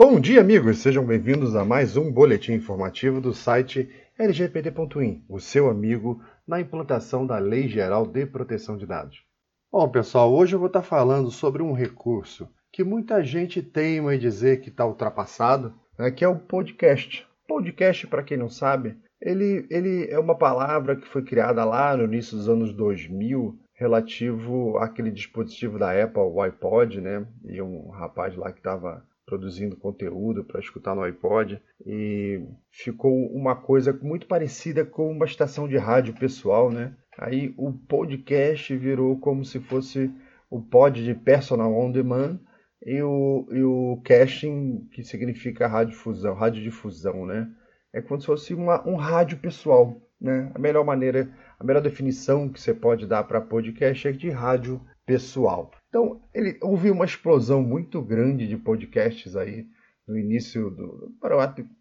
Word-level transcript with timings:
Bom 0.00 0.20
dia, 0.20 0.40
amigos! 0.40 0.78
Sejam 0.78 1.04
bem-vindos 1.04 1.56
a 1.56 1.64
mais 1.64 1.96
um 1.96 2.12
boletim 2.12 2.52
informativo 2.52 3.20
do 3.20 3.34
site 3.34 3.90
lgpd.in, 4.16 5.24
o 5.28 5.40
seu 5.40 5.68
amigo 5.68 6.22
na 6.46 6.60
implantação 6.60 7.26
da 7.26 7.36
Lei 7.38 7.66
Geral 7.66 8.06
de 8.06 8.24
Proteção 8.24 8.76
de 8.76 8.86
Dados. 8.86 9.24
Bom, 9.72 9.88
pessoal, 9.88 10.32
hoje 10.32 10.54
eu 10.54 10.60
vou 10.60 10.68
estar 10.68 10.82
falando 10.82 11.32
sobre 11.32 11.64
um 11.64 11.72
recurso 11.72 12.48
que 12.72 12.84
muita 12.84 13.24
gente 13.24 13.60
teima 13.60 14.14
em 14.14 14.20
dizer 14.20 14.60
que 14.60 14.68
está 14.68 14.86
ultrapassado, 14.86 15.74
né, 15.98 16.12
que 16.12 16.24
é 16.24 16.28
o 16.28 16.38
podcast. 16.38 17.26
Podcast, 17.48 18.06
para 18.06 18.22
quem 18.22 18.36
não 18.36 18.48
sabe, 18.48 18.96
ele, 19.20 19.66
ele 19.68 20.06
é 20.08 20.18
uma 20.20 20.38
palavra 20.38 20.94
que 20.94 21.08
foi 21.08 21.24
criada 21.24 21.64
lá 21.64 21.96
no 21.96 22.04
início 22.04 22.36
dos 22.36 22.48
anos 22.48 22.72
2000, 22.72 23.58
relativo 23.74 24.78
àquele 24.78 25.10
dispositivo 25.10 25.76
da 25.76 25.90
Apple, 25.90 26.22
o 26.22 26.40
iPod, 26.40 27.00
né? 27.00 27.26
E 27.46 27.60
um 27.60 27.88
rapaz 27.88 28.36
lá 28.36 28.52
que 28.52 28.60
estava 28.60 29.04
produzindo 29.28 29.76
conteúdo 29.76 30.42
para 30.42 30.58
escutar 30.58 30.94
no 30.94 31.02
iPod 31.02 31.60
e 31.84 32.42
ficou 32.70 33.12
uma 33.30 33.54
coisa 33.54 33.92
muito 34.02 34.26
parecida 34.26 34.84
com 34.84 35.12
uma 35.12 35.26
estação 35.26 35.68
de 35.68 35.76
rádio 35.76 36.14
pessoal, 36.14 36.72
né? 36.72 36.94
Aí 37.18 37.52
o 37.58 37.72
podcast 37.72 38.74
virou 38.74 39.18
como 39.18 39.44
se 39.44 39.60
fosse 39.60 40.10
o 40.50 40.62
pod 40.62 41.04
de 41.04 41.14
personal 41.14 41.74
on 41.74 41.92
demand 41.92 42.40
e 42.84 43.02
o, 43.02 43.46
e 43.50 43.62
o 43.62 44.00
casting, 44.02 44.88
que 44.92 45.02
significa 45.02 45.66
radiodifusão, 45.66 46.34
radiodifusão, 46.34 47.26
né? 47.26 47.50
É 47.92 48.00
como 48.00 48.20
se 48.20 48.26
fosse 48.26 48.54
uma, 48.54 48.86
um 48.88 48.96
rádio 48.96 49.38
pessoal, 49.38 50.00
né? 50.18 50.50
A 50.54 50.58
melhor 50.58 50.84
maneira, 50.84 51.30
a 51.58 51.64
melhor 51.64 51.82
definição 51.82 52.48
que 52.48 52.60
você 52.60 52.72
pode 52.72 53.06
dar 53.06 53.24
para 53.24 53.40
podcast 53.40 54.08
é 54.08 54.12
de 54.12 54.30
rádio 54.30 54.80
pessoal. 55.04 55.70
Então, 55.88 56.20
ele, 56.34 56.58
houve 56.60 56.90
uma 56.90 57.04
explosão 57.04 57.62
muito 57.62 58.02
grande 58.02 58.46
de 58.46 58.56
podcasts 58.56 59.34
aí 59.36 59.66
no 60.06 60.18
início 60.18 60.70
do. 60.70 61.14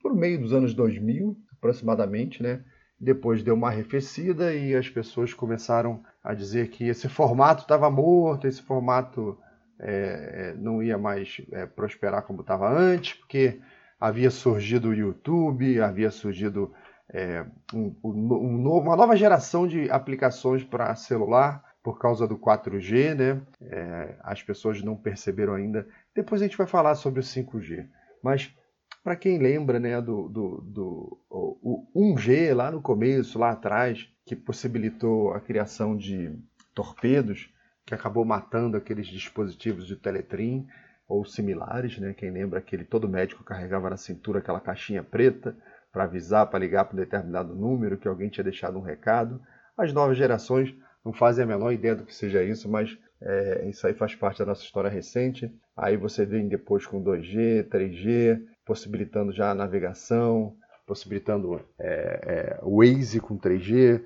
por 0.02 0.16
meio 0.16 0.40
dos 0.40 0.54
anos 0.54 0.74
2000, 0.74 1.38
aproximadamente, 1.58 2.42
né? 2.42 2.64
Depois 3.00 3.44
deu 3.44 3.54
uma 3.54 3.68
arrefecida 3.68 4.54
e 4.56 4.76
as 4.76 4.90
pessoas 4.90 5.34
começaram 5.34 6.04
a 6.24 6.34
dizer 6.34 6.70
que 6.70 6.86
esse 6.86 7.08
formato 7.08 7.62
estava 7.62 7.90
morto, 7.92 8.48
esse 8.48 8.62
formato 8.62 9.38
é, 9.80 10.54
é, 10.54 10.54
não 10.56 10.82
ia 10.82 10.98
mais 10.98 11.40
é, 11.52 11.66
prosperar 11.66 12.24
como 12.24 12.42
estava 12.42 12.68
antes, 12.68 13.14
porque 13.14 13.60
havia 14.00 14.32
surgido 14.32 14.90
o 14.90 14.94
YouTube, 14.94 15.80
havia 15.80 16.10
surgido 16.10 16.74
é, 17.14 17.46
um, 17.74 17.96
um, 18.04 18.68
uma 18.68 18.96
nova 18.96 19.16
geração 19.16 19.68
de 19.68 19.90
aplicações 19.92 20.64
para 20.64 20.96
celular 20.96 21.64
por 21.88 22.00
causa 22.00 22.28
do 22.28 22.38
4G, 22.38 23.16
né? 23.16 23.42
É, 23.62 24.18
as 24.22 24.44
pessoas 24.44 24.84
não 24.84 24.94
perceberam 24.94 25.54
ainda. 25.54 25.88
Depois 26.14 26.42
a 26.42 26.46
gente 26.46 26.58
vai 26.58 26.68
falar 26.68 26.96
sobre 26.96 27.22
o 27.22 27.24
5G. 27.24 27.88
Mas 28.22 28.54
para 29.02 29.16
quem 29.16 29.38
lembra 29.38 29.80
né, 29.80 30.02
do, 30.02 30.28
do, 30.28 30.62
do 30.68 31.18
o, 31.30 31.88
o 31.96 32.14
1G 32.14 32.54
lá 32.54 32.70
no 32.70 32.82
começo, 32.82 33.40
lá 33.40 33.52
atrás, 33.52 34.06
que 34.26 34.36
possibilitou 34.36 35.32
a 35.32 35.40
criação 35.40 35.96
de 35.96 36.38
torpedos, 36.76 37.50
que 37.86 37.94
acabou 37.94 38.26
matando 38.26 38.76
aqueles 38.76 39.08
dispositivos 39.08 39.88
de 39.88 39.96
teletrim 39.96 40.68
ou 41.08 41.24
similares, 41.24 41.98
né? 42.00 42.14
Quem 42.14 42.32
lembra 42.32 42.60
aquele 42.60 42.84
todo 42.84 43.08
médico 43.08 43.46
carregava 43.46 43.90
na 43.90 43.96
cintura 43.96 44.40
aquela 44.40 44.60
caixinha 44.60 45.04
preta 45.04 45.56
para 45.90 46.04
avisar, 46.04 46.48
para 46.48 46.60
ligar 46.60 46.84
para 46.84 46.96
um 46.96 47.00
determinado 47.00 47.56
número 47.56 47.98
que 47.98 48.10
alguém 48.10 48.28
tinha 48.28 48.44
deixado 48.44 48.78
um 48.78 48.84
recado. 48.84 49.42
As 49.78 49.94
novas 49.94 50.18
gerações 50.18 50.76
não 51.08 51.14
fazem 51.14 51.46
a 51.46 51.48
menor 51.48 51.72
ideia 51.72 51.96
do 51.96 52.04
que 52.04 52.14
seja 52.14 52.44
isso, 52.44 52.70
mas 52.70 52.98
é, 53.22 53.66
isso 53.70 53.88
aí 53.88 53.94
faz 53.94 54.14
parte 54.14 54.40
da 54.40 54.46
nossa 54.46 54.62
história 54.62 54.90
recente. 54.90 55.50
Aí 55.76 55.96
você 55.96 56.26
vem 56.26 56.50
depois 56.50 56.86
com 56.86 57.02
2G, 57.02 57.70
3G, 57.70 58.42
possibilitando 58.66 59.32
já 59.32 59.52
a 59.52 59.56
navegação, 59.56 60.54
possibilitando 60.86 61.62
é, 61.80 62.60
é, 62.60 62.60
Waze 62.62 63.22
com 63.22 63.40
3G, 63.40 64.04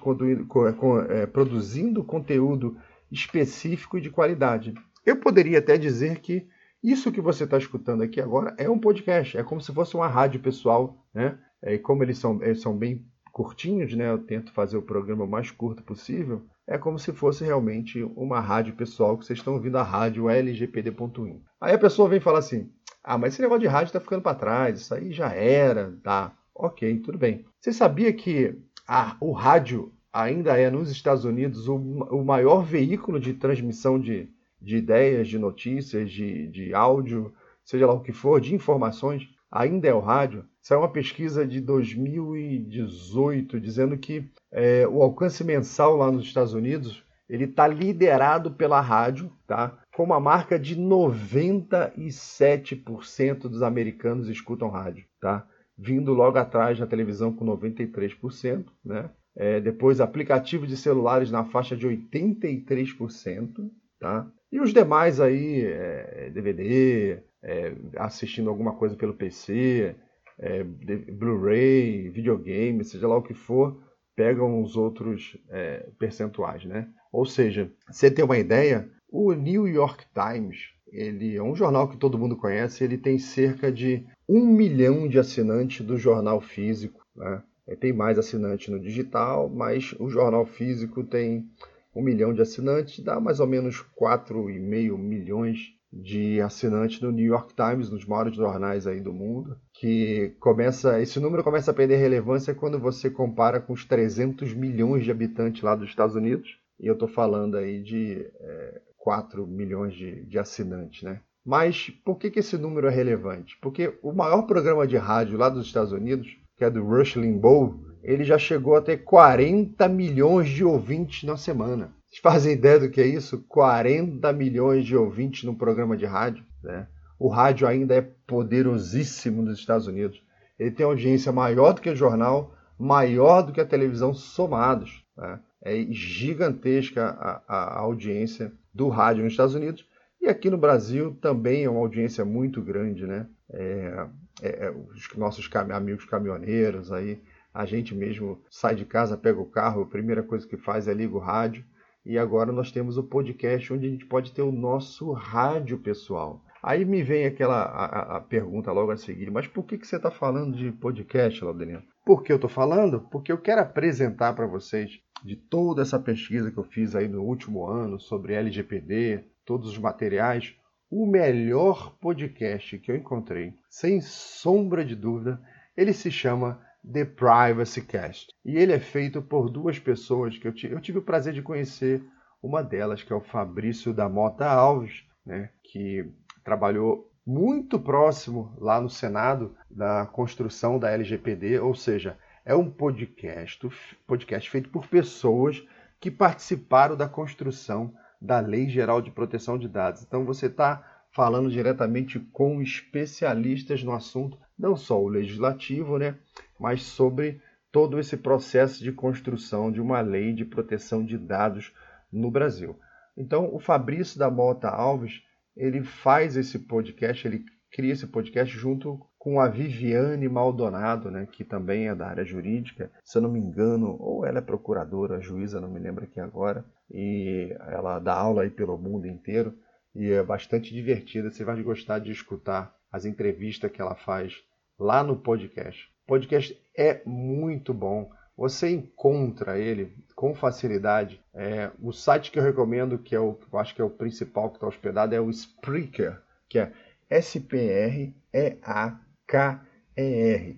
é, 1.10 1.26
produzindo 1.28 2.04
conteúdo 2.04 2.76
específico 3.12 4.00
e 4.00 4.02
de 4.02 4.10
qualidade. 4.10 4.74
Eu 5.06 5.18
poderia 5.18 5.60
até 5.60 5.78
dizer 5.78 6.20
que 6.22 6.48
isso 6.84 7.12
que 7.12 7.22
você 7.22 7.44
está 7.44 7.58
escutando 7.58 8.02
aqui 8.02 8.20
agora 8.20 8.56
é 8.58 8.68
um 8.68 8.80
podcast, 8.80 9.38
é 9.38 9.44
como 9.44 9.62
se 9.62 9.72
fosse 9.72 9.96
uma 9.96 10.08
rádio 10.08 10.40
pessoal, 10.40 11.06
né? 11.14 11.38
E 11.62 11.78
como 11.78 12.04
eles 12.04 12.18
são, 12.18 12.42
eles 12.44 12.62
são 12.62 12.76
bem 12.76 13.06
curtinhos, 13.34 13.94
né? 13.96 14.10
Eu 14.10 14.20
tento 14.20 14.54
fazer 14.54 14.78
o 14.78 14.82
programa 14.82 15.26
o 15.26 15.28
mais 15.28 15.50
curto 15.50 15.84
possível. 15.84 16.44
É 16.68 16.78
como 16.78 17.00
se 17.00 17.12
fosse 17.12 17.44
realmente 17.44 18.02
uma 18.16 18.40
rádio 18.40 18.76
pessoal 18.76 19.18
que 19.18 19.26
vocês 19.26 19.40
estão 19.40 19.56
ouvindo 19.56 19.78
a 19.78 19.84
rádio 19.84 20.30
LGPD.in. 20.30 21.42
Aí 21.60 21.74
a 21.74 21.80
pessoa 21.80 22.08
vem 22.08 22.20
falar 22.20 22.40
assim: 22.40 22.70
ah, 23.04 23.18
mas 23.18 23.34
esse 23.34 23.42
negócio 23.42 23.62
de 23.62 23.68
rádio 23.68 23.88
está 23.88 24.00
ficando 24.00 24.22
para 24.22 24.38
trás, 24.38 24.80
isso 24.80 24.94
aí 24.94 25.12
já 25.12 25.34
era, 25.34 25.98
tá? 26.04 26.32
Ok, 26.56 27.00
tudo 27.00 27.18
bem. 27.18 27.44
Você 27.60 27.74
sabia 27.74 28.14
que 28.14 28.56
a, 28.88 29.18
o 29.20 29.32
rádio 29.32 29.92
ainda 30.14 30.56
é, 30.58 30.70
nos 30.70 30.92
Estados 30.92 31.26
Unidos, 31.26 31.68
o, 31.68 31.76
o 31.76 32.24
maior 32.24 32.64
veículo 32.64 33.20
de 33.20 33.34
transmissão 33.34 34.00
de, 34.00 34.30
de 34.62 34.78
ideias, 34.78 35.28
de 35.28 35.40
notícias, 35.40 36.12
de, 36.12 36.48
de 36.50 36.74
áudio, 36.76 37.34
seja 37.66 37.88
lá 37.88 37.94
o 37.94 38.02
que 38.02 38.14
for, 38.14 38.40
de 38.40 38.54
informações? 38.54 39.28
Ainda 39.52 39.88
é 39.88 39.94
o 39.94 40.00
rádio. 40.00 40.46
Saiu 40.64 40.80
uma 40.80 40.90
pesquisa 40.90 41.46
de 41.46 41.60
2018 41.60 43.60
dizendo 43.60 43.98
que 43.98 44.32
é, 44.50 44.88
o 44.88 45.04
alcance 45.04 45.44
mensal 45.44 45.98
lá 45.98 46.10
nos 46.10 46.24
Estados 46.24 46.54
Unidos 46.54 47.04
ele 47.30 47.44
está 47.44 47.68
liderado 47.68 48.52
pela 48.52 48.80
rádio, 48.80 49.30
tá? 49.46 49.78
Com 49.94 50.04
uma 50.04 50.20
marca 50.20 50.58
de 50.58 50.76
97% 50.76 53.42
dos 53.42 53.62
americanos 53.62 54.30
escutam 54.30 54.70
rádio, 54.70 55.06
tá? 55.20 55.46
Vindo 55.78 56.14
logo 56.14 56.38
atrás 56.38 56.80
na 56.80 56.88
televisão 56.88 57.34
com 57.34 57.46
93%, 57.46 58.66
né? 58.86 59.10
É, 59.36 59.60
depois, 59.60 60.00
aplicativo 60.00 60.68
de 60.68 60.78
celulares 60.78 61.32
na 61.32 61.44
faixa 61.44 61.76
de 61.76 61.88
83%. 61.88 63.70
Tá? 64.00 64.28
E 64.52 64.60
os 64.60 64.74
demais 64.74 65.20
aí, 65.20 65.66
é, 65.66 66.30
DVD, 66.30 67.20
é, 67.42 67.74
assistindo 67.98 68.50
alguma 68.50 68.76
coisa 68.76 68.96
pelo 68.96 69.14
PC, 69.14 69.96
é, 70.40 70.64
Blu-ray, 70.64 72.10
videogame, 72.10 72.84
seja 72.84 73.08
lá 73.08 73.18
o 73.18 73.24
que 73.24 73.34
for, 73.34 73.82
pegam 74.16 74.62
os 74.62 74.76
outros 74.76 75.38
é, 75.50 75.88
percentuais, 75.98 76.66
né? 76.66 76.88
Ou 77.12 77.26
seja, 77.26 77.72
você 77.90 78.10
tem 78.10 78.26
uma 78.26 78.38
ideia, 78.38 78.90
o 79.10 79.34
New 79.34 79.68
York 79.68 80.06
Times, 80.14 80.70
ele 80.88 81.36
é 81.36 81.44
um 81.44 81.56
jornal 81.56 81.88
que 81.88 81.98
todo 81.98 82.18
mundo 82.18 82.36
conhece, 82.36 82.84
ele 82.84 82.98
tem 82.98 83.18
cerca 83.18 83.72
de 83.72 84.06
um 84.28 84.46
milhão 84.46 85.08
de 85.08 85.18
assinantes 85.20 85.86
do 85.86 85.98
jornal 85.98 86.40
físico, 86.40 87.06
né? 87.16 87.42
Tem 87.80 87.94
mais 87.94 88.20
assinantes 88.20 88.68
no 88.68 88.80
digital, 88.80 89.50
mas 89.50 89.96
o 89.98 90.10
jornal 90.10 90.46
físico 90.46 91.04
tem 91.04 91.50
um 91.96 92.02
milhão 92.02 92.34
de 92.34 92.42
assinantes, 92.42 93.04
dá 93.04 93.20
mais 93.20 93.40
ou 93.40 93.48
menos 93.48 93.84
4,5 94.00 94.98
milhões 94.98 95.74
de 96.02 96.42
assinantes 96.42 97.00
no 97.02 97.12
New 97.12 97.26
York 97.26 97.54
Times, 97.54 97.90
nos 97.90 98.06
maiores 98.06 98.36
jornais 98.36 98.88
aí 98.88 99.00
do 99.00 99.14
mundo, 99.14 99.58
que 99.74 100.36
começa, 100.40 101.00
esse 101.00 101.20
número 101.20 101.44
começa 101.44 101.70
a 101.70 101.74
perder 101.74 101.98
relevância 101.98 102.56
quando 102.56 102.80
você 102.80 103.10
compara 103.10 103.60
com 103.60 103.74
os 103.74 103.86
300 103.86 104.54
milhões 104.54 105.04
de 105.04 105.12
habitantes 105.12 105.62
lá 105.62 105.76
dos 105.76 105.90
Estados 105.90 106.16
Unidos, 106.16 106.58
e 106.80 106.88
eu 106.88 106.94
estou 106.94 107.08
falando 107.08 107.58
aí 107.58 107.82
de 107.82 108.26
é, 108.40 108.82
4 108.98 109.46
milhões 109.46 109.94
de, 109.94 110.26
de 110.26 110.40
assinantes, 110.40 111.04
né? 111.04 111.22
Mas 111.46 111.90
por 112.06 112.18
que, 112.18 112.32
que 112.32 112.40
esse 112.40 112.58
número 112.58 112.88
é 112.88 112.90
relevante? 112.90 113.58
Porque 113.62 113.98
o 114.02 114.14
maior 114.14 114.44
programa 114.44 114.88
de 114.88 114.96
rádio 114.96 115.38
lá 115.38 115.50
dos 115.50 115.66
Estados 115.66 115.92
Unidos, 115.92 116.38
que 116.58 116.64
é 116.64 116.70
do 116.70 116.84
Rush 116.84 117.18
Limbaugh, 117.18 117.78
ele 118.02 118.24
já 118.24 118.38
chegou 118.38 118.76
a 118.76 118.82
ter 118.82 119.04
40 119.04 119.88
milhões 119.90 120.50
de 120.50 120.64
ouvintes 120.64 121.24
na 121.24 121.38
semana. 121.38 121.94
Vocês 122.14 122.22
fazem 122.22 122.54
ideia 122.54 122.80
do 122.80 122.92
que 122.92 123.02
é 123.02 123.08
isso? 123.08 123.44
40 123.50 124.32
milhões 124.34 124.86
de 124.86 124.96
ouvintes 124.96 125.46
num 125.46 125.56
programa 125.56 125.98
de 125.98 126.06
rádio. 126.06 126.46
Né? 126.62 126.86
O 127.18 127.28
rádio 127.28 127.68
ainda 127.68 127.96
é 127.96 128.02
poderosíssimo 128.02 129.42
nos 129.42 129.58
Estados 129.58 129.88
Unidos. 129.88 130.22
Ele 130.60 130.70
tem 130.70 130.86
audiência 130.86 131.32
maior 131.32 131.74
do 131.74 131.82
que 131.82 131.90
o 131.90 131.96
jornal, 131.96 132.56
maior 132.78 133.42
do 133.42 133.52
que 133.52 133.60
a 133.60 133.66
televisão 133.66 134.14
somados. 134.14 135.04
Né? 135.18 135.40
É 135.64 135.86
gigantesca 135.90 137.18
a, 137.20 137.42
a, 137.48 137.80
audiência 137.80 138.54
do 138.72 138.90
rádio 138.90 139.24
nos 139.24 139.34
Estados 139.34 139.56
Unidos. 139.56 139.84
E 140.22 140.28
aqui 140.28 140.52
no 140.52 140.58
Brasil 140.58 141.18
também 141.20 141.64
é 141.64 141.70
uma 141.70 141.80
audiência 141.80 142.24
muito 142.24 142.62
grande, 142.62 143.08
né? 143.08 143.26
É, 143.50 144.08
é, 144.42 144.66
é 144.68 144.72
os 144.72 145.10
nossos 145.18 145.48
cam 145.48 145.72
amigos 145.72 146.06
caminhoneiros 146.06 146.92
aí, 146.92 147.20
a 147.52 147.66
gente 147.66 147.94
mesmo 147.96 148.40
sai 148.50 148.76
de 148.76 148.86
casa, 148.86 149.18
pega 149.18 149.40
o 149.40 149.50
carro, 149.50 149.82
a 149.82 149.88
primeira 149.88 150.22
coisa 150.22 150.48
que 150.48 150.58
faz 150.58 150.88
é 150.88 150.94
liga 150.94 151.16
o 151.16 151.20
rádio 151.20 151.66
e 152.06 152.18
agora 152.18 152.52
nós 152.52 152.72
temos 152.72 152.98
o 152.98 153.04
podcast 153.04 153.72
onde 153.74 153.88
a 153.88 153.90
gente 153.90 154.06
pode 154.06 154.32
ter 154.34 154.42
o 154.42 154.52
nosso 154.52 155.12
rádio 155.12 155.78
pessoal. 155.78 156.44
Aí 156.62 156.86
me 156.86 157.04
vem 157.04 157.26
aquela 157.26 157.62
a, 157.64 158.18
a 158.18 158.22
pergunta 158.22 158.72
logo 158.72 158.92
a 158.92 158.98
seguir, 158.98 159.30
mas 159.30 159.48
por 159.48 159.66
que, 159.66 159.78
que 159.78 159.86
você 159.86 159.98
está 159.98 160.10
falando 160.10 160.56
de 160.56 160.72
podcast, 160.72 161.44
Laudelino? 161.44 161.84
Por 162.06 162.24
que 162.24 162.32
eu 162.32 162.38
estou 162.38 162.50
falando? 162.50 163.02
Porque 163.12 163.32
eu 163.32 163.38
quero 163.38 163.62
apresentar 163.62 164.34
para 164.34 164.48
vocês 164.48 165.00
de 165.24 165.36
toda 165.36 165.82
essa 165.82 166.00
pesquisa 166.00 166.52
que 166.52 166.58
eu 166.58 166.64
fiz 166.64 166.96
aí 166.96 167.08
no 167.08 167.24
último 167.24 167.66
ano 167.66 168.00
sobre 168.00 168.34
LGPD, 168.34 169.26
todos 169.46 169.70
os 169.70 169.78
materiais, 169.78 170.56
o 170.90 171.06
melhor 171.06 171.98
podcast 172.00 172.78
que 172.80 172.92
eu 172.92 172.96
encontrei, 172.96 173.54
sem 173.70 174.00
sombra 174.00 174.86
de 174.86 174.96
dúvida, 174.96 175.42
ele 175.76 175.92
se 175.92 176.12
chama 176.12 176.62
The 176.92 177.06
Privacy 177.06 177.82
Cast. 177.82 178.34
E 178.44 178.58
ele 178.58 178.74
é 178.74 178.80
feito 178.80 179.22
por 179.22 179.50
duas 179.50 179.80
pessoas 179.80 180.38
que 180.38 180.48
eu, 180.48 180.54
eu 180.70 180.82
tive 180.82 181.00
o 181.00 181.04
prazer 181.04 181.34
de 181.34 181.42
conhecer. 181.42 182.04
Uma 182.42 182.62
delas, 182.62 183.02
que 183.02 183.14
é 183.14 183.16
o 183.16 183.22
Fabrício 183.22 183.94
da 183.94 184.10
Mota 184.10 184.46
Alves, 184.46 185.06
né, 185.26 185.50
que 185.64 186.06
trabalhou 186.44 187.10
muito 187.26 187.80
próximo 187.80 188.54
lá 188.58 188.82
no 188.82 188.90
Senado 188.90 189.56
da 189.72 190.06
construção 190.06 190.78
da 190.78 190.92
LGPD, 190.92 191.60
ou 191.60 191.74
seja, 191.74 192.18
é 192.46 192.54
um 192.54 192.70
podcast, 192.70 193.70
podcast 194.06 194.50
feito 194.50 194.70
por 194.70 194.88
pessoas 194.88 195.66
que 196.02 196.12
participaram 196.12 196.98
da 196.98 197.08
construção 197.08 197.94
da 198.22 198.42
Lei 198.42 198.70
Geral 198.70 199.02
de 199.02 199.10
Proteção 199.10 199.58
de 199.58 199.70
Dados. 199.70 200.04
Então 200.04 200.26
você 200.26 200.48
está 200.48 200.84
falando 201.12 201.50
diretamente 201.50 202.20
com 202.20 202.62
especialistas 202.62 203.84
no 203.84 203.94
assunto, 203.94 204.38
não 204.60 204.76
só 204.76 205.02
o 205.02 205.08
legislativo, 205.08 205.98
né, 205.98 206.18
mas 206.64 206.82
sobre 206.82 207.42
todo 207.74 208.00
esse 208.00 208.16
processo 208.16 208.82
de 208.82 208.94
construção 208.94 209.70
de 209.70 209.82
uma 209.82 210.00
lei 210.00 210.32
de 210.32 210.46
proteção 210.46 211.04
de 211.06 211.18
dados 211.18 211.74
no 212.10 212.32
Brasil. 212.32 212.80
Então, 213.18 213.54
o 213.54 213.60
Fabrício 213.60 214.18
da 214.18 214.32
Mota 214.32 214.70
Alves, 214.70 215.22
ele 215.58 215.84
faz 215.84 216.38
esse 216.38 216.58
podcast, 216.58 217.28
ele 217.28 217.44
cria 217.70 217.92
esse 217.92 218.08
podcast 218.08 218.58
junto 218.58 219.06
com 219.20 219.42
a 219.42 219.50
Viviane 219.50 220.30
Maldonado, 220.30 221.12
né, 221.12 221.28
que 221.30 221.44
também 221.44 221.90
é 221.90 221.96
da 221.96 222.08
área 222.08 222.24
jurídica, 222.24 222.90
se 223.04 223.18
eu 223.18 223.22
não 223.22 223.32
me 223.32 223.42
engano, 223.42 223.98
ou 224.00 224.26
ela 224.26 224.38
é 224.38 224.42
procuradora, 224.42 225.20
juíza, 225.20 225.60
não 225.60 225.70
me 225.70 225.80
lembro 225.80 226.06
aqui 226.06 226.22
agora, 226.22 226.64
e 226.90 227.54
ela 227.68 228.00
dá 228.00 228.14
aula 228.14 228.44
aí 228.44 228.50
pelo 228.50 228.78
mundo 228.78 229.06
inteiro 229.06 229.54
e 229.94 230.12
é 230.12 230.24
bastante 230.24 230.74
divertida, 230.74 231.30
você 231.30 231.44
vai 231.44 231.62
gostar 231.62 232.00
de 232.00 232.12
escutar 232.12 232.74
as 232.90 233.04
entrevistas 233.04 233.70
que 233.70 233.82
ela 233.82 233.96
faz 233.96 234.34
lá 234.80 235.04
no 235.04 235.18
podcast. 235.18 235.93
O 236.06 236.08
podcast 236.08 236.62
é 236.76 237.02
muito 237.06 237.74
bom. 237.74 238.12
Você 238.36 238.70
encontra 238.70 239.58
ele 239.58 239.96
com 240.16 240.36
facilidade. 240.36 241.22
É, 241.34 241.72
o 241.82 241.94
site 241.94 242.30
que 242.30 242.38
eu 242.38 242.44
recomendo, 242.44 242.98
que 242.98 243.16
é 243.16 243.20
o, 243.20 243.40
eu 243.52 243.60
acho 243.60 243.74
que 243.74 243.82
é 243.82 243.86
o 243.86 243.90
principal 243.90 244.50
que 244.50 244.58
está 244.58 244.68
hospedado, 244.68 245.16
é 245.16 245.22
o 245.22 245.30
Spreaker, 245.30 246.22
que 246.50 246.60
é 246.60 246.74
S-P-R-E-A-K-E-R, 247.10 248.18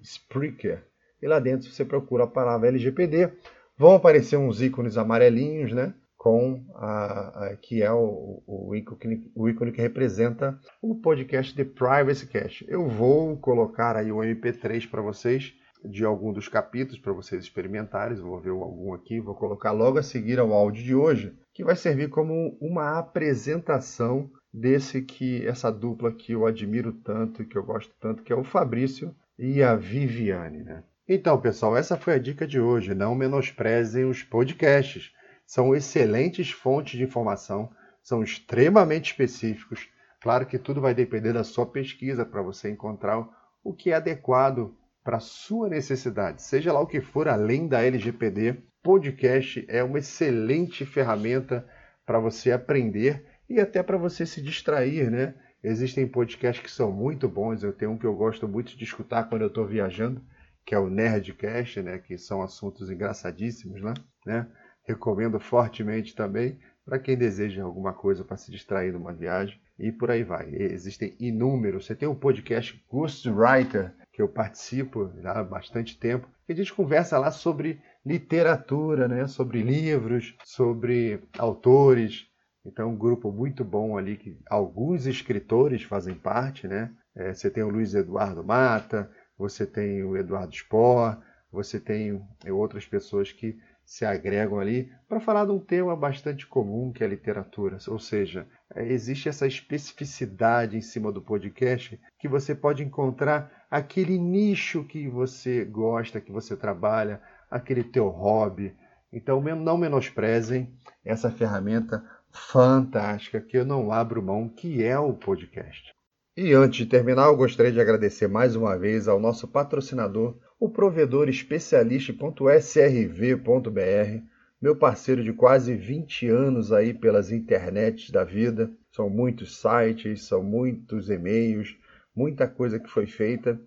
Spreaker. 0.01 0.83
E 1.21 1.27
lá 1.27 1.39
dentro 1.39 1.69
você 1.69 1.86
procura 1.86 2.24
a 2.24 2.27
palavra 2.27 2.69
LGPD. 2.69 3.31
Vão 3.77 3.94
aparecer 3.94 4.38
uns 4.38 4.63
ícones 4.63 4.98
amarelinhos, 4.98 5.74
né? 5.74 5.94
Com 6.25 6.66
a, 6.74 7.50
a, 7.50 7.56
que 7.56 7.83
é 7.83 7.92
o, 7.92 8.42
o, 8.48 8.75
ícone, 8.75 9.31
o, 9.36 9.48
ícone, 9.48 9.72
que 9.72 9.80
representa 9.80 10.60
o 10.81 10.95
podcast 10.95 11.56
The 11.56 11.66
Privacy 11.66 12.25
Cache. 12.25 12.66
Eu 12.68 12.88
vou 12.88 13.38
colocar 13.38 13.95
aí 13.95 14.12
o 14.12 14.18
MP3 14.18 14.89
para 14.89 15.04
vocês 15.04 15.54
de 15.88 16.04
algum 16.04 16.33
dos 16.33 16.48
capítulos 16.48 17.00
para 17.00 17.13
vocês 17.13 17.44
experimentarem. 17.44 18.18
Vou 18.18 18.42
ver 18.42 18.50
algum 18.50 18.92
aqui, 18.95 19.19
vou 19.19 19.36
colocar 19.36 19.72
logo 19.72 20.00
a 20.00 20.01
seguir 20.01 20.39
ao 20.39 20.51
áudio 20.51 20.83
de 20.83 20.95
hoje, 20.95 21.31
que 21.54 21.63
vai 21.63 21.75
servir 21.75 22.10
como 22.10 22.58
uma 22.60 22.98
apresentação 22.98 24.27
desse 24.51 25.03
que 25.03 25.46
essa 25.46 25.72
dupla 25.72 26.12
que 26.12 26.32
eu 26.32 26.48
admiro 26.48 26.91
tanto 26.91 27.46
que 27.46 27.55
eu 27.55 27.63
gosto 27.63 27.94
tanto, 28.01 28.24
que 28.24 28.34
é 28.34 28.36
o 28.36 28.44
Fabrício 28.44 29.15
e 29.38 29.62
a 29.62 29.75
Viviane, 29.75 30.63
né? 30.63 30.84
Então, 31.08 31.39
pessoal, 31.39 31.77
essa 31.77 31.96
foi 31.96 32.15
a 32.15 32.20
dica 32.20 32.48
de 32.48 32.60
hoje. 32.60 32.96
Não 32.96 33.13
menosprezem 33.13 34.05
os 34.05 34.24
podcasts 34.24 35.13
são 35.45 35.75
excelentes 35.75 36.51
fontes 36.51 36.97
de 36.97 37.03
informação, 37.03 37.69
são 38.01 38.23
extremamente 38.23 39.11
específicos. 39.11 39.89
Claro 40.21 40.45
que 40.45 40.57
tudo 40.57 40.81
vai 40.81 40.93
depender 40.93 41.33
da 41.33 41.43
sua 41.43 41.65
pesquisa 41.65 42.25
para 42.25 42.41
você 42.41 42.69
encontrar 42.69 43.27
o 43.63 43.73
que 43.73 43.91
é 43.91 43.95
adequado 43.95 44.75
para 45.03 45.17
a 45.17 45.21
sua 45.21 45.69
necessidade. 45.69 46.41
Seja 46.41 46.73
lá 46.73 46.79
o 46.79 46.87
que 46.87 46.99
for 46.99 47.27
além 47.27 47.67
da 47.67 47.83
LGPD, 47.83 48.57
podcast 48.81 49.65
é 49.67 49.83
uma 49.83 49.99
excelente 49.99 50.85
ferramenta 50.85 51.67
para 52.05 52.19
você 52.19 52.51
aprender 52.51 53.25
e 53.49 53.59
até 53.59 53.81
para 53.81 53.97
você 53.97 54.25
se 54.25 54.41
distrair, 54.41 55.09
né? 55.09 55.35
Existem 55.63 56.07
podcasts 56.07 56.63
que 56.63 56.69
são 56.69 56.91
muito 56.91 57.27
bons. 57.27 57.63
Eu 57.63 57.73
tenho 57.73 57.91
um 57.91 57.97
que 57.97 58.05
eu 58.05 58.15
gosto 58.15 58.47
muito 58.47 58.77
de 58.77 58.83
escutar 58.83 59.27
quando 59.29 59.41
eu 59.41 59.47
estou 59.47 59.65
viajando, 59.65 60.21
que 60.63 60.75
é 60.75 60.79
o 60.79 60.89
Nerdcast, 60.89 61.81
né? 61.81 61.97
Que 61.97 62.17
são 62.17 62.43
assuntos 62.43 62.91
engraçadíssimos, 62.91 63.81
né? 63.81 63.93
né? 64.25 64.47
Recomendo 64.86 65.39
fortemente 65.39 66.15
também 66.15 66.60
para 66.86 67.00
quem 67.00 67.18
deseja 67.18 67.63
alguma 67.63 67.94
coisa 67.94 68.24
para 68.24 68.38
se 68.38 68.51
distrair 68.51 68.94
numa 68.94 69.12
viagem 69.12 69.60
e 69.77 69.92
por 69.92 70.12
aí 70.12 70.24
vai. 70.24 70.48
Existem 70.54 71.15
inúmeros. 71.20 71.86
Você 71.86 71.96
tem 71.96 72.08
um 72.08 72.15
podcast 72.15 72.82
Ghostwriter 72.89 73.94
que 74.13 74.22
eu 74.22 74.30
participo 74.30 75.12
há 75.25 75.44
bastante 75.44 76.00
tempo, 76.00 76.30
que 76.46 76.54
a 76.54 76.56
gente 76.56 76.74
conversa 76.74 77.18
lá 77.18 77.32
sobre 77.32 77.82
literatura, 78.06 79.08
né? 79.08 79.27
sobre 79.27 79.62
livros, 79.62 80.38
sobre 80.46 81.20
autores. 81.38 82.27
Então, 82.65 82.92
um 82.92 82.98
grupo 82.98 83.32
muito 83.32 83.63
bom 83.65 83.98
ali 83.98 84.15
que 84.15 84.39
alguns 84.50 85.06
escritores 85.06 85.84
fazem 85.84 86.15
parte, 86.15 86.68
né? 86.68 86.92
É, 87.15 87.34
você 87.34 87.50
tem 87.50 87.63
o 87.63 87.70
Luiz 87.70 87.94
Eduardo 87.94 88.44
Mata, 88.44 89.12
você 89.38 89.65
tem 89.65 90.04
o 90.04 90.18
Eduardo 90.18 90.56
Spohr, 90.56 91.18
você 91.51 91.80
tem 91.80 92.22
outras 92.50 92.86
pessoas 92.86 93.32
que 93.32 93.58
se 93.86 94.04
agregam 94.04 94.60
ali 94.60 94.92
para 95.08 95.20
falar 95.20 95.46
de 95.46 95.51
um 95.51 95.60
tema 95.60 95.96
bastante 95.96 96.48
comum 96.48 96.92
que 96.92 97.04
é 97.04 97.06
a 97.06 97.10
literatura. 97.10 97.77
Ou 97.88 98.00
seja, 98.00 98.48
é, 98.74 98.86
existe 98.88 99.30
essa 99.30 99.46
especificidade 99.46 100.75
em 100.75 100.82
cima 100.82 101.12
do 101.12 101.22
podcast 101.22 102.00
que 102.18 102.27
você 102.27 102.56
pode 102.56 102.84
encontrar 102.84 103.65
aquele 103.70 104.18
nicho 104.18 104.84
que 104.84 105.08
você 105.08 105.63
gosta, 105.63 106.20
que 106.20 106.32
você 106.32 106.58
trabalha, 106.58 107.22
aquele 107.50 107.84
teu 107.84 108.10
hobby. 108.10 108.75
Então 109.13 109.42
não 109.42 109.77
menosprezem 109.77 110.74
essa 111.04 111.30
ferramenta 111.30 112.04
fantástica 112.32 113.39
que 113.39 113.58
eu 113.58 113.65
não 113.65 113.92
abro 113.92 114.22
mão, 114.22 114.50
que 114.50 114.84
é 114.84 114.98
o 114.98 115.13
podcast. 115.13 115.94
E 116.38 116.51
antes 116.51 116.80
de 116.80 116.86
terminar, 116.86 117.27
eu 117.27 117.38
gostaria 117.38 117.72
de 117.72 117.80
agradecer 117.80 118.27
mais 118.27 118.58
uma 118.58 118.77
vez 118.77 119.08
ao 119.08 119.22
nosso 119.22 119.48
patrocinador, 119.48 120.38
o 120.60 120.70
provedor 120.70 121.30
especialista.srv.br, 121.30 124.25
meu 124.62 124.75
parceiro 124.75 125.24
de 125.24 125.32
quase 125.32 125.74
20 125.75 126.27
anos 126.27 126.74
aí 126.74 126.94
pelas 126.94 127.32
internets 127.32 128.10
da 128.10 128.25
vida. 128.25 128.70
São 128.92 129.10
muitos 129.10 129.62
sites, 129.62 130.24
são 130.24 130.44
muitos 130.44 131.10
e-mails, 131.10 131.77
muita 132.13 132.50
coisa 132.50 132.82
que 132.82 132.89
foi 132.89 133.08
feita 133.08 133.58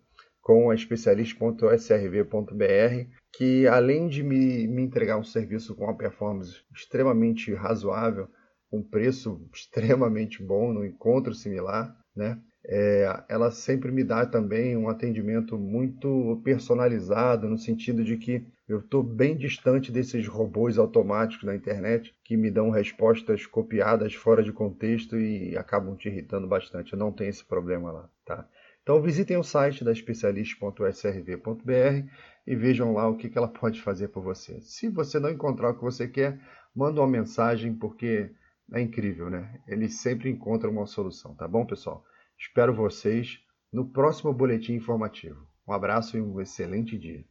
com 0.43 0.69
a 0.69 0.75
especialista.srv.br, 0.75 3.11
que 3.33 3.67
além 3.67 4.09
de 4.09 4.23
me, 4.23 4.67
me 4.67 4.83
entregar 4.83 5.17
um 5.17 5.25
serviço 5.25 5.75
com 5.75 5.85
uma 5.85 5.97
performance 5.97 6.61
extremamente 6.71 7.51
razoável, 7.55 8.29
um 8.71 8.83
preço 8.83 9.41
extremamente 9.55 10.43
bom, 10.43 10.71
no 10.71 10.85
encontro 10.85 11.33
similar, 11.33 11.97
né? 12.15 12.39
É, 12.71 13.25
ela 13.31 13.51
sempre 13.51 13.91
me 13.91 14.05
dá 14.05 14.27
também 14.27 14.77
um 14.77 14.91
atendimento 14.91 15.57
muito 15.57 16.39
personalizado, 16.45 17.49
no 17.49 17.57
sentido 17.57 18.05
de 18.05 18.19
que 18.19 18.47
eu 18.69 18.81
estou 18.81 19.03
bem 19.03 19.35
distante 19.35 19.91
desses 19.91 20.27
robôs 20.27 20.77
automáticos 20.77 21.47
na 21.47 21.57
internet 21.57 22.15
que 22.23 22.37
me 22.37 22.51
dão 22.51 22.69
respostas 22.69 23.47
copiadas 23.47 24.13
fora 24.13 24.43
de 24.43 24.53
contexto 24.53 25.19
e 25.19 25.57
acabam 25.57 25.97
te 25.97 26.09
irritando 26.09 26.47
bastante. 26.47 26.93
Eu 26.93 26.99
não 26.99 27.11
tenho 27.11 27.31
esse 27.31 27.43
problema 27.43 27.91
lá, 27.91 28.11
tá? 28.27 28.47
Então 28.83 29.01
visitem 29.01 29.39
o 29.39 29.43
site 29.43 29.83
da 29.83 29.93
especialista.srv.br 29.93 32.11
e 32.47 32.55
vejam 32.55 32.93
lá 32.93 33.09
o 33.09 33.17
que 33.17 33.33
ela 33.35 33.49
pode 33.61 33.81
fazer 33.81 34.09
por 34.09 34.23
você. 34.23 34.61
Se 34.61 34.91
você 34.91 35.19
não 35.19 35.31
encontrar 35.31 35.71
o 35.71 35.75
que 35.75 35.83
você 35.83 36.07
quer, 36.07 36.39
manda 36.77 37.01
uma 37.01 37.09
mensagem 37.09 37.75
porque 37.75 38.31
é 38.75 38.81
incrível, 38.83 39.31
né? 39.31 39.59
Eles 39.67 40.01
sempre 40.01 40.29
encontram 40.29 40.71
uma 40.71 40.87
solução, 40.87 41.35
tá 41.35 41.49
bom, 41.49 41.65
pessoal? 41.65 42.05
Espero 42.39 42.73
vocês 42.73 43.41
no 43.73 43.91
próximo 43.91 44.33
boletim 44.33 44.75
informativo. 44.75 45.47
Um 45.67 45.73
abraço 45.73 46.17
e 46.17 46.23
um 46.23 46.41
excelente 46.41 46.97
dia. 46.97 47.25